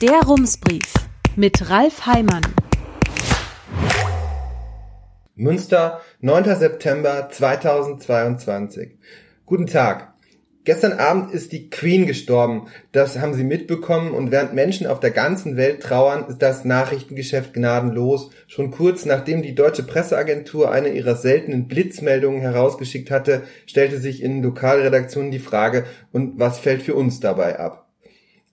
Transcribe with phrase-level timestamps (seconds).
[0.00, 0.94] Der Rumsbrief
[1.36, 2.40] mit Ralf Heimann.
[5.34, 6.56] Münster, 9.
[6.56, 8.96] September 2022.
[9.44, 10.14] Guten Tag.
[10.64, 12.68] Gestern Abend ist die Queen gestorben.
[12.92, 14.14] Das haben Sie mitbekommen.
[14.14, 18.30] Und während Menschen auf der ganzen Welt trauern, ist das Nachrichtengeschäft gnadenlos.
[18.46, 24.42] Schon kurz nachdem die deutsche Presseagentur eine ihrer seltenen Blitzmeldungen herausgeschickt hatte, stellte sich in
[24.42, 27.89] Lokalredaktionen die Frage, und was fällt für uns dabei ab?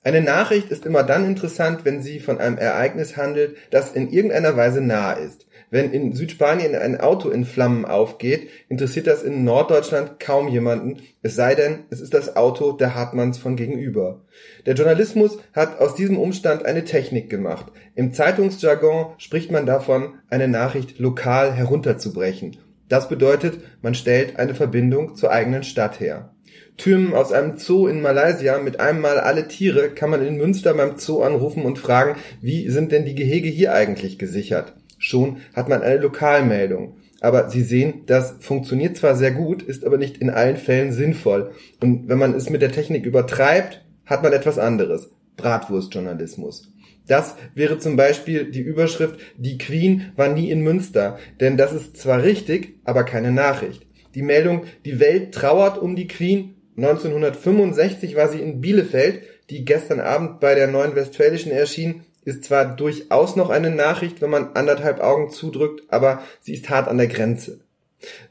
[0.04, 4.56] Eine Nachricht ist immer dann interessant, wenn sie von einem Ereignis handelt, das in irgendeiner
[4.56, 5.48] Weise nahe ist.
[5.70, 11.36] Wenn in Südspanien ein Auto in Flammen aufgeht, interessiert das in Norddeutschland kaum jemanden, es
[11.36, 14.22] sei denn, es ist das Auto der Hartmanns von gegenüber.
[14.66, 17.66] Der Journalismus hat aus diesem Umstand eine Technik gemacht.
[17.96, 22.56] Im Zeitungsjargon spricht man davon, eine Nachricht lokal herunterzubrechen.
[22.88, 26.34] Das bedeutet, man stellt eine Verbindung zur eigenen Stadt her.
[26.78, 30.74] Türmen aus einem Zoo in Malaysia mit einem Mal alle Tiere kann man in Münster
[30.74, 34.74] beim Zoo anrufen und fragen, wie sind denn die Gehege hier eigentlich gesichert?
[35.00, 36.98] Schon hat man eine Lokalmeldung.
[37.20, 41.52] Aber Sie sehen, das funktioniert zwar sehr gut, ist aber nicht in allen Fällen sinnvoll.
[41.82, 45.10] Und wenn man es mit der Technik übertreibt, hat man etwas anderes.
[45.36, 46.72] Bratwurstjournalismus.
[47.08, 51.18] Das wäre zum Beispiel die Überschrift Die Queen war nie in Münster.
[51.40, 53.87] Denn das ist zwar richtig, aber keine Nachricht.
[54.18, 56.56] Die Meldung Die Welt trauert um die Queen.
[56.76, 62.66] 1965 war sie in Bielefeld, die gestern Abend bei der Neuen Westfälischen erschien, ist zwar
[62.66, 67.06] durchaus noch eine Nachricht, wenn man anderthalb Augen zudrückt, aber sie ist hart an der
[67.06, 67.60] Grenze.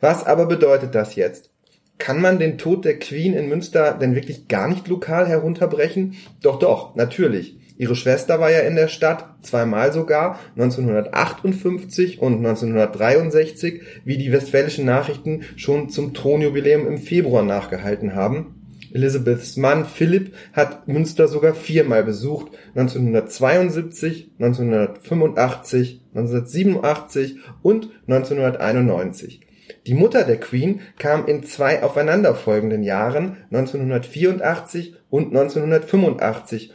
[0.00, 1.50] Was aber bedeutet das jetzt?
[1.98, 6.16] Kann man den Tod der Queen in Münster denn wirklich gar nicht lokal herunterbrechen?
[6.42, 7.60] Doch, doch, natürlich.
[7.78, 14.86] Ihre Schwester war ja in der Stadt, zweimal sogar, 1958 und 1963, wie die westfälischen
[14.86, 18.54] Nachrichten schon zum Thronjubiläum im Februar nachgehalten haben.
[18.92, 29.40] Elizabeths Mann Philipp hat Münster sogar viermal besucht, 1972, 1985, 1987 und 1991.
[29.86, 36.72] Die Mutter der Queen kam in zwei aufeinanderfolgenden Jahren 1984 und 1985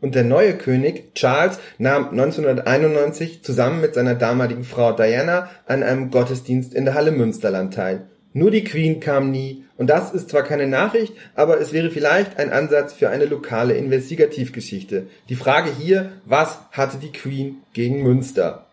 [0.00, 6.10] und der neue König Charles nahm 1991 zusammen mit seiner damaligen Frau Diana an einem
[6.10, 8.06] Gottesdienst in der Halle Münsterland teil.
[8.32, 12.36] Nur die Queen kam nie, und das ist zwar keine Nachricht, aber es wäre vielleicht
[12.38, 15.06] ein Ansatz für eine lokale Investigativgeschichte.
[15.28, 18.66] Die Frage hier, was hatte die Queen gegen Münster?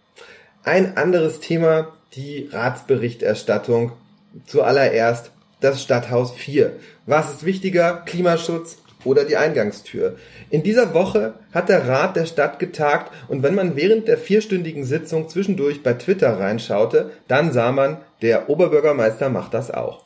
[0.64, 3.94] Ein anderes Thema, die Ratsberichterstattung.
[4.46, 6.74] Zuallererst das Stadthaus 4.
[7.06, 10.16] Was ist wichtiger, Klimaschutz oder die Eingangstür.
[10.50, 14.84] In dieser Woche hat der Rat der Stadt getagt und wenn man während der vierstündigen
[14.84, 20.06] Sitzung zwischendurch bei Twitter reinschaute, dann sah man, der Oberbürgermeister macht das auch.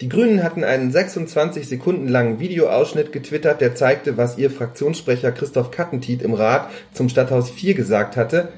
[0.00, 5.70] Die Grünen hatten einen 26 Sekunden langen Videoausschnitt getwittert, der zeigte, was ihr Fraktionssprecher Christoph
[5.70, 8.48] Kattentiet im Rat zum Stadthaus 4 gesagt hatte.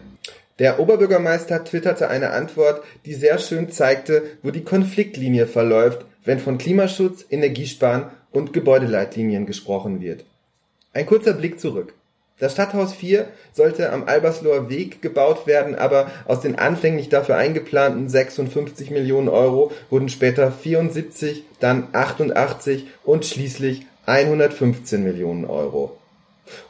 [0.60, 6.58] Der Oberbürgermeister twitterte eine Antwort, die sehr schön zeigte, wo die Konfliktlinie verläuft, wenn von
[6.58, 10.24] Klimaschutz, Energiesparen und Gebäudeleitlinien gesprochen wird.
[10.92, 11.94] Ein kurzer Blick zurück.
[12.38, 18.08] Das Stadthaus 4 sollte am Albersloher Weg gebaut werden, aber aus den anfänglich dafür eingeplanten
[18.08, 25.96] 56 Millionen Euro wurden später 74, dann 88 und schließlich 115 Millionen Euro.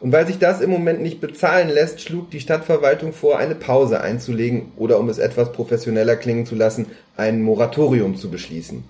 [0.00, 4.00] Und weil sich das im Moment nicht bezahlen lässt, schlug die Stadtverwaltung vor, eine Pause
[4.00, 6.86] einzulegen oder um es etwas professioneller klingen zu lassen,
[7.16, 8.84] ein Moratorium zu beschließen.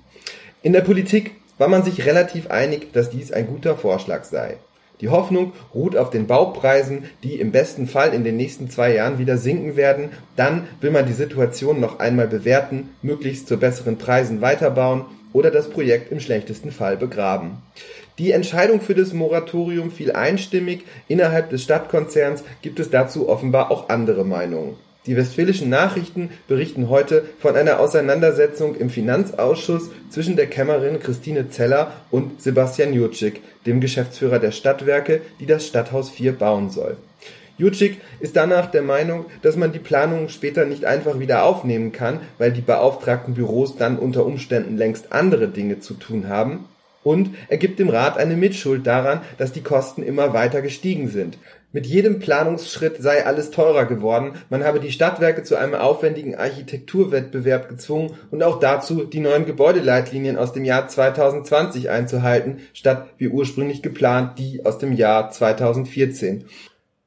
[0.62, 4.56] In der Politik war man sich relativ einig, dass dies ein guter Vorschlag sei.
[5.00, 9.20] Die Hoffnung ruht auf den Baupreisen, die im besten Fall in den nächsten zwei Jahren
[9.20, 10.08] wieder sinken werden.
[10.34, 15.70] Dann will man die Situation noch einmal bewerten, möglichst zu besseren Preisen weiterbauen oder das
[15.70, 17.58] Projekt im schlechtesten Fall begraben.
[18.18, 20.82] Die Entscheidung für das Moratorium fiel einstimmig.
[21.06, 24.74] Innerhalb des Stadtkonzerns gibt es dazu offenbar auch andere Meinungen.
[25.06, 31.90] Die Westfälischen Nachrichten berichten heute von einer Auseinandersetzung im Finanzausschuss zwischen der Kämmerin Christine Zeller
[32.12, 36.96] und Sebastian Jurczyk, dem Geschäftsführer der Stadtwerke, die das Stadthaus 4 bauen soll.
[37.58, 42.20] Jurczyk ist danach der Meinung, dass man die Planungen später nicht einfach wieder aufnehmen kann,
[42.38, 46.66] weil die beauftragten Büros dann unter Umständen längst andere Dinge zu tun haben.
[47.02, 51.38] Und er gibt dem Rat eine Mitschuld daran, dass die Kosten immer weiter gestiegen sind.
[51.74, 57.70] Mit jedem Planungsschritt sei alles teurer geworden, man habe die Stadtwerke zu einem aufwendigen Architekturwettbewerb
[57.70, 63.80] gezwungen und auch dazu, die neuen Gebäudeleitlinien aus dem Jahr 2020 einzuhalten, statt wie ursprünglich
[63.80, 66.44] geplant die aus dem Jahr 2014.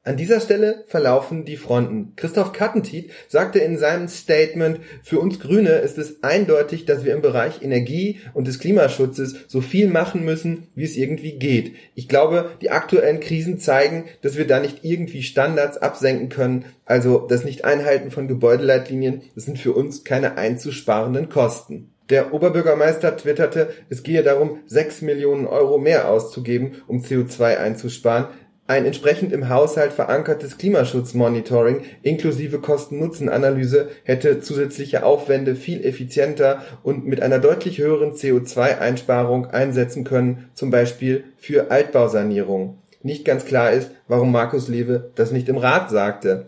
[0.06, 2.12] An dieser Stelle verlaufen die Fronten.
[2.14, 7.22] Christoph Kattentiet sagte in seinem Statement, für uns Grüne ist es eindeutig, dass wir im
[7.22, 11.74] Bereich Energie und des Klimaschutzes so viel machen müssen, wie es irgendwie geht.
[11.96, 16.66] Ich glaube, die aktuellen Krisen zeigen, dass wir da nicht irgendwie Standards absenken können.
[16.84, 21.90] Also das Nicht-Einhalten von Gebäudeleitlinien, das sind für uns keine einzusparenden Kosten.
[22.10, 28.26] Der Oberbürgermeister twitterte, es gehe darum, 6 Millionen Euro mehr auszugeben, um CO2 einzusparen.
[28.68, 37.22] Ein entsprechend im Haushalt verankertes Klimaschutzmonitoring inklusive Kosten-Nutzen-Analyse hätte zusätzliche Aufwände viel effizienter und mit
[37.22, 42.78] einer deutlich höheren CO2-Einsparung einsetzen können, zum Beispiel für Altbausanierung.
[43.02, 46.46] Nicht ganz klar ist, warum Markus Lewe das nicht im Rat sagte.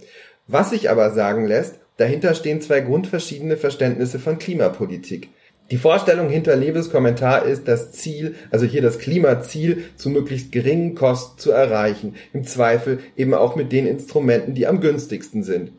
[0.49, 5.29] Was sich aber sagen lässt, dahinter stehen zwei grundverschiedene Verständnisse von Klimapolitik.
[5.71, 10.95] Die Vorstellung hinter Lewes Kommentar ist, das Ziel, also hier das Klimaziel, zu möglichst geringen
[10.95, 12.15] Kosten zu erreichen.
[12.33, 15.73] Im Zweifel eben auch mit den Instrumenten, die am günstigsten sind.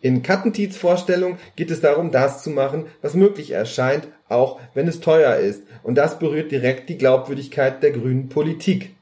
[0.00, 5.00] In Kattentiets Vorstellung geht es darum, das zu machen, was möglich erscheint, auch wenn es
[5.00, 5.62] teuer ist.
[5.84, 8.96] Und das berührt direkt die Glaubwürdigkeit der grünen Politik.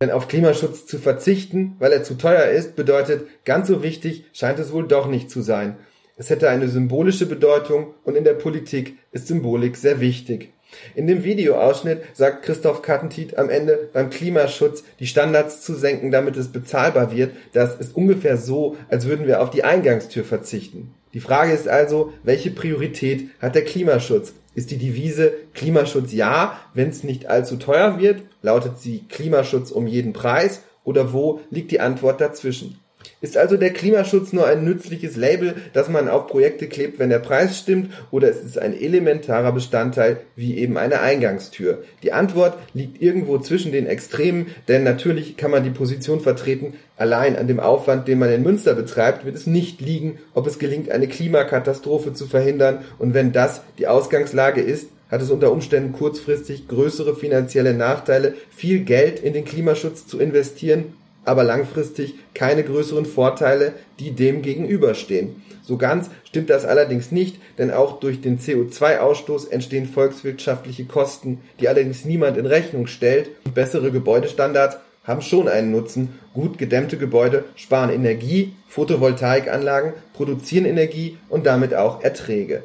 [0.00, 4.60] Denn auf Klimaschutz zu verzichten, weil er zu teuer ist, bedeutet, ganz so wichtig scheint
[4.60, 5.76] es wohl doch nicht zu sein.
[6.20, 10.52] Es hätte eine symbolische Bedeutung und in der Politik ist Symbolik sehr wichtig.
[10.96, 16.36] In dem Videoausschnitt sagt Christoph Kattentiet am Ende beim Klimaschutz die Standards zu senken, damit
[16.36, 17.30] es bezahlbar wird.
[17.52, 20.92] Das ist ungefähr so, als würden wir auf die Eingangstür verzichten.
[21.14, 24.34] Die Frage ist also, welche Priorität hat der Klimaschutz?
[24.56, 28.22] Ist die Devise Klimaschutz ja, wenn es nicht allzu teuer wird?
[28.42, 30.62] Lautet sie Klimaschutz um jeden Preis?
[30.82, 32.80] Oder wo liegt die Antwort dazwischen?
[33.20, 37.18] Ist also der Klimaschutz nur ein nützliches Label, das man auf Projekte klebt, wenn der
[37.18, 41.82] Preis stimmt, oder ist es ein elementarer Bestandteil wie eben eine Eingangstür?
[42.04, 47.34] Die Antwort liegt irgendwo zwischen den Extremen, denn natürlich kann man die Position vertreten, allein
[47.34, 50.92] an dem Aufwand, den man in Münster betreibt, wird es nicht liegen, ob es gelingt,
[50.92, 56.68] eine Klimakatastrophe zu verhindern, und wenn das die Ausgangslage ist, hat es unter Umständen kurzfristig
[56.68, 60.92] größere finanzielle Nachteile, viel Geld in den Klimaschutz zu investieren
[61.24, 65.42] aber langfristig keine größeren Vorteile, die dem gegenüberstehen.
[65.62, 71.68] So ganz stimmt das allerdings nicht, denn auch durch den CO2-Ausstoß entstehen volkswirtschaftliche Kosten, die
[71.68, 73.28] allerdings niemand in Rechnung stellt.
[73.52, 76.18] Bessere Gebäudestandards haben schon einen Nutzen.
[76.32, 82.62] Gut gedämmte Gebäude sparen Energie, Photovoltaikanlagen produzieren Energie und damit auch Erträge.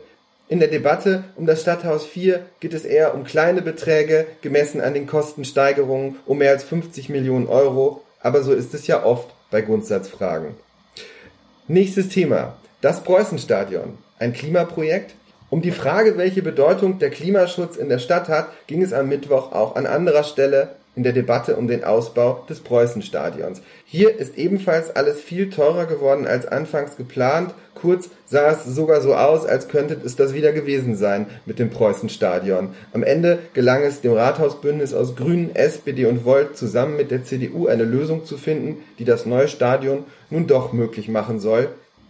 [0.50, 4.94] In der Debatte um das Stadthaus 4 geht es eher um kleine Beträge, gemessen an
[4.94, 9.62] den Kostensteigerungen um mehr als 50 Millionen Euro aber so ist es ja oft bei
[9.62, 10.56] Grundsatzfragen.
[11.68, 12.56] Nächstes Thema.
[12.81, 14.00] Das Preußenstadion.
[14.18, 15.14] Ein Klimaprojekt?
[15.50, 19.52] Um die Frage, welche Bedeutung der Klimaschutz in der Stadt hat, ging es am Mittwoch
[19.52, 23.62] auch an anderer Stelle in der Debatte um den Ausbau des Preußenstadions.
[23.86, 27.54] Hier ist ebenfalls alles viel teurer geworden als anfangs geplant.
[27.74, 31.69] Kurz sah es sogar so aus, als könnte es das wieder gewesen sein mit dem
[31.69, 32.69] Preußenstadion.
[32.94, 37.68] Am Ende gelang es dem Rathausbündnis aus Grünen, SPD und Volt zusammen mit der CDU
[37.68, 41.69] eine Lösung zu finden, die das neue Stadion nun doch möglich machen soll.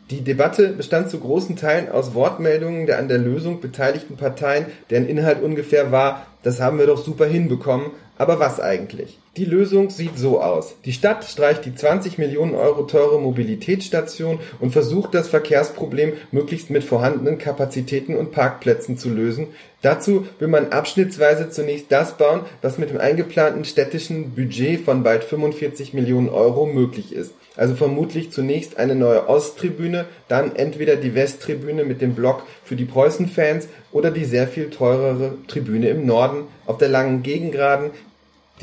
[0.10, 5.08] Die Debatte bestand zu großen Teilen aus Wortmeldungen der an der Lösung beteiligten Parteien, deren
[5.08, 7.92] Inhalt ungefähr war, das haben wir doch super hinbekommen,
[8.24, 9.20] aber was eigentlich?
[9.36, 10.76] Die Lösung sieht so aus.
[10.86, 16.86] Die Stadt streicht die 20 Millionen Euro teure Mobilitätsstation und versucht das Verkehrsproblem möglichst mit
[16.86, 19.48] vorhandenen Kapazitäten und Parkplätzen zu lösen.
[19.82, 25.26] Dazu will man abschnittsweise zunächst das bauen, was mit dem eingeplanten städtischen Budget von bald
[25.26, 27.34] 45 Millionen Euro möglich ist.
[27.58, 32.86] Also vermutlich zunächst eine neue Osttribüne, dann entweder die Westtribüne mit dem Block für die
[32.86, 37.92] Preußen-Fans oder die sehr viel teurere Tribüne im Norden auf der langen Gegengraden,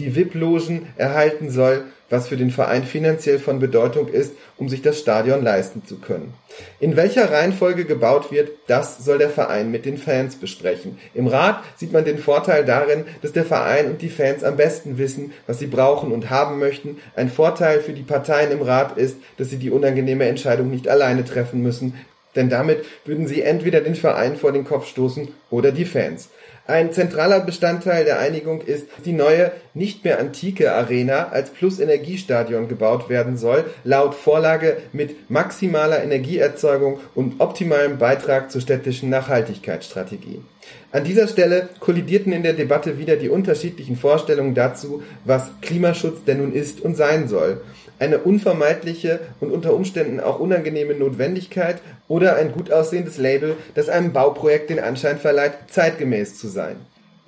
[0.01, 4.99] die VIP-Logen erhalten soll, was für den Verein finanziell von Bedeutung ist, um sich das
[4.99, 6.35] Stadion leisten zu können.
[6.81, 10.99] In welcher Reihenfolge gebaut wird, das soll der Verein mit den Fans besprechen.
[11.15, 14.99] Im Rat sieht man den Vorteil darin, dass der Verein und die Fans am besten
[14.99, 16.99] wissen, was sie brauchen und haben möchten.
[17.15, 21.25] Ein Vorteil für die Parteien im Rat ist, dass sie die unangenehme Entscheidung nicht alleine
[21.25, 21.95] treffen müssen,
[22.37, 26.29] denn damit würden sie entweder den Verein vor den Kopf stoßen oder die Fans.
[26.67, 32.69] Ein zentraler Bestandteil der Einigung ist, dass die neue, nicht mehr antike Arena als Plus-Energiestadion
[32.69, 40.43] gebaut werden soll, laut Vorlage mit maximaler Energieerzeugung und optimalem Beitrag zur städtischen Nachhaltigkeitsstrategie.
[40.93, 46.39] An dieser Stelle kollidierten in der Debatte wieder die unterschiedlichen Vorstellungen dazu, was Klimaschutz denn
[46.39, 47.61] nun ist und sein soll
[48.01, 54.13] eine unvermeidliche und unter Umständen auch unangenehme Notwendigkeit oder ein gut aussehendes Label, das einem
[54.13, 56.77] Bauprojekt den Anschein verleiht, zeitgemäß zu sein.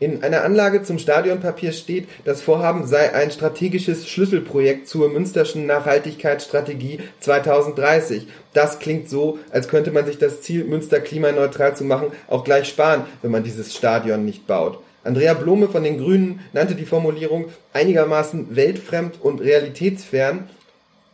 [0.02, 6.98] In einer Anlage zum Stadionpapier steht, das Vorhaben sei ein strategisches Schlüsselprojekt zur Münsterschen Nachhaltigkeitsstrategie
[7.20, 8.26] 2030.
[8.52, 12.66] Das klingt so, als könnte man sich das Ziel, Münster klimaneutral zu machen, auch gleich
[12.66, 14.80] sparen, wenn man dieses Stadion nicht baut.
[15.04, 20.48] Andrea Blome von den Grünen nannte die Formulierung einigermaßen weltfremd und realitätsfern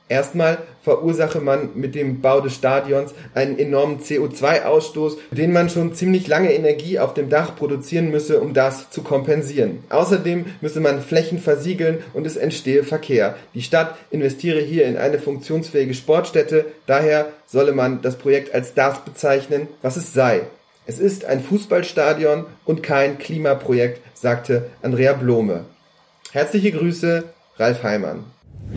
[0.08, 6.26] Erstmal verursache man mit dem Bau des Stadions einen enormen CO2-Ausstoß, den man schon ziemlich
[6.28, 9.84] lange Energie auf dem Dach produzieren müsse, um das zu kompensieren.
[9.90, 13.36] Außerdem müsse man Flächen versiegeln und es entstehe Verkehr.
[13.54, 19.04] Die Stadt investiere hier in eine funktionsfähige Sportstätte, daher solle man das Projekt als das
[19.04, 20.42] bezeichnen, was es sei.
[20.86, 25.66] Es ist ein Fußballstadion und kein Klimaprojekt, sagte Andrea Blome.
[26.32, 27.24] Herzliche Grüße,
[27.58, 28.24] Ralf Heimann.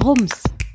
[0.03, 0.41] Rums